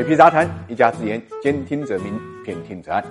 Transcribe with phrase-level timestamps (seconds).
[0.00, 3.04] 水皮杂谈，一家之言，兼听则明，偏听则暗。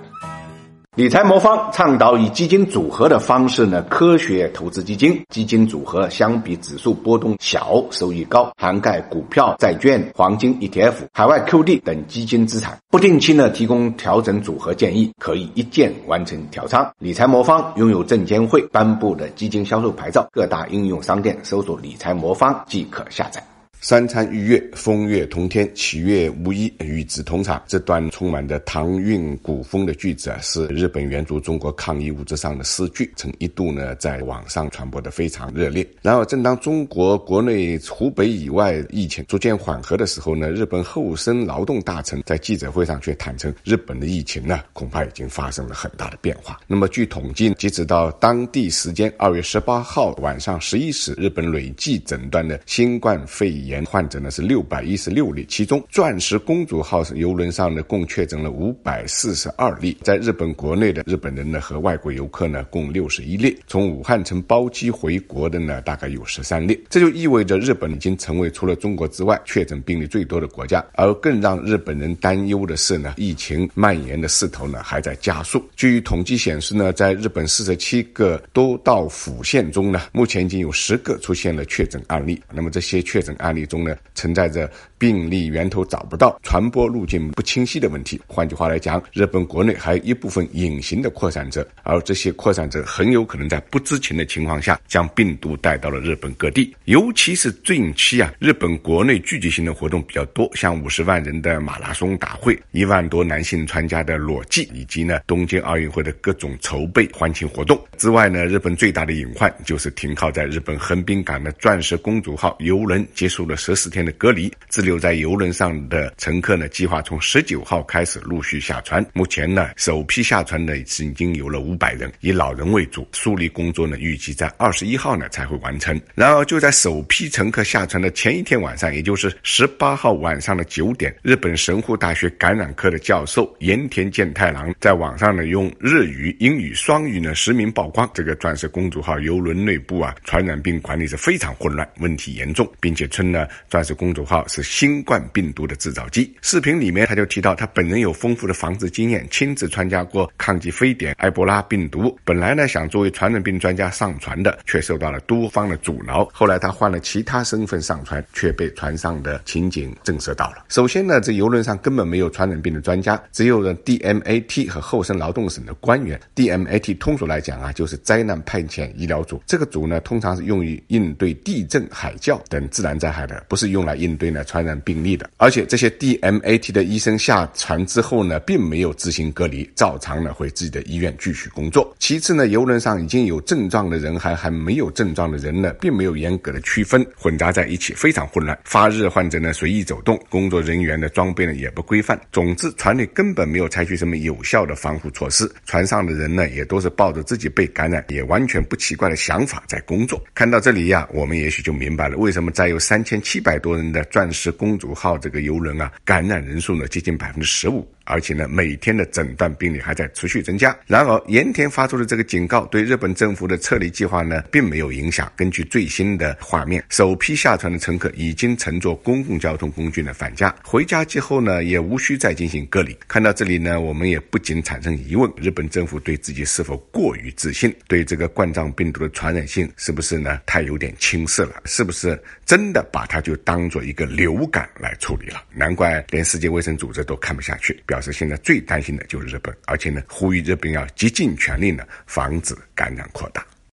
[0.96, 5.22] 理财魔方倡导以基金组合的方式呢，科学投资基金。
[5.28, 12.76] 基金组合相比指数波动小，收益高，涵盖股票、债券、黄金、ETF、海外 QD 等基金资产。
[12.90, 16.92] 不定期呢提供调整组合建议，可以一键完成调仓。
[16.98, 23.40] 理财魔方拥有证监会颁布的基金销售牌照，各大应用商店搜索“理财魔方”即可下载。
[23.82, 27.62] 三餐御月，风月同天，喜悦无一，与子同场。
[27.66, 35.86] 这段充满着唐韵古风的句子啊，是日本援助中国抗疫物资上的诗句，曾一度呢在网上传播的非常热烈。
[36.02, 46.60] 然而，正当中国国内湖北以外疫情逐渐缓和的时候呢，日本厚生劳动大臣在记者会上却坦诚，日本的疫情呢恐怕已经发生了很大的变化。
[46.66, 53.69] 那么，据统计，截止到当地时间二月十八号晚上十一时，日本累计诊断的新冠肺炎。
[53.70, 70.84] 炎患者呢是六百一十六例，其中钻石公主号游轮上呢共确诊了五百四十二例，在日本国内的日本人呢和外国游客呢共六十一例，从武汉乘包机回国的呢大概有十三例，这就意味着日本已经成为除了中国之外确诊病例最多的国家。
[70.94, 75.64] 而更让日本人担忧的是呢，疫情蔓延的势头呢还在加速。
[75.76, 82.42] 据统计显示呢，在日本四十七个都道府县中呢，目前已经有十个出现了确诊案例。
[82.52, 83.59] 那么这些确诊案例。
[83.66, 88.20] 中呢存在着病例源头找不到、传播路径不清晰的问题。
[88.26, 96.74] 换句话来讲，日本国内还有一部分隐形的扩散者，而这些扩散者很有可能在不知情的情况下将病毒带到了日本各地。
[96.84, 113.40] 尤其是近期啊，日本国内聚集性的活动比较多，像五十万人的马拉松大会、一万多男性参加的裸祭，以及呢东京奥运会的各种筹备欢庆活动之外呢，日本最大的隐患就是停靠在日本横滨港的钻石公主号游轮结束。
[113.50, 119.04] 了十四天的隔离，滞留在游轮上的乘客呢，计划从十九号开始陆续下船。
[119.12, 123.06] 目前呢，首批下船的已经有了五百人，以老人为主。
[123.12, 126.00] 疏离工作呢，预计在二十一号呢才会完成。
[126.14, 143.39] 然而，就在首批乘客下船的前一天晚上，也就是十八号晚上的九点，日本神户大学感染科的教授盐田健太郎在网上呢，用日语、英语双语呢实名曝光，这个钻石公主号游轮内部啊，传染病管理是非常混乱，问题严重，并且称呢。
[143.68, 146.34] 钻石公主号是新冠病毒的制造机。
[146.42, 152.18] 视频里面他就提到，他本人有丰富的防治经验，亲自参加过抗击非典、埃博拉病毒。
[152.24, 156.28] 本来呢想作为传染病专家上船的，却受到了多方的阻挠。
[156.32, 160.64] 后来他换了其他身份上船，却被船上的情景震慑到了。
[160.68, 166.20] 首先呢，这游轮上根本没有传染病的专家，只有呢 DMAT 和厚生劳动省的官员。
[166.34, 169.40] DMAT 通俗来讲啊，就是灾难派遣医疗组。
[169.46, 173.20] 这个组呢，通常是用于应对地震、海啸等自然灾害。
[173.48, 181.94] 不是用来应对呢传染病例的，而且这些 DMAT 的医生下船之后呢，并没有自行隔离，照常呢回自己的医院继续工作。
[181.98, 188.58] 其次呢，游轮上已经有症状的人还还没有症状的人呢，并没有严格的区分，混杂在一起，非常混乱。
[188.64, 192.18] 发热患者呢随意走动，工作人员的装备呢也不规范。
[192.32, 195.50] 总之，船里根本没有采取什么有效的防护措施。
[195.66, 200.22] 船上的人呢，也都是抱着自己被感染也完全不奇怪的想法在工作。
[200.34, 203.09] 看到这里呀，我们也许就明白了为什么载有三千。
[203.10, 207.84] 千七百多人的钻石公主号这个游轮啊，感染人数呢接近百分之十五。
[208.10, 210.76] 而且呢，每天的诊断病例还在持续增加。
[210.86, 215.32] 然而，盐田发出的这个警告对日本政府的撤离计划呢，并没有影响。
[215.36, 222.96] 根据最新的画面，首批下船的乘客已经乘坐公共交通工具呢返家，回家之后呢，也无需再进行隔离。
[223.06, 227.72] 看到这里呢，我们也不禁产生疑问：日本政府对自己是否过于自信？
[227.86, 231.62] 对这个冠状病毒的传染性是不是呢太有点轻视了？
[231.64, 235.44] 是不是真的把它就当做一个流感来处理了？
[235.54, 237.99] 难怪连世界卫生组织都看不下去，表。
[238.00, 243.44] 是现在最担心的就是日本，而且呢，呼吁日本要竭尽全力呢，防止感染扩大。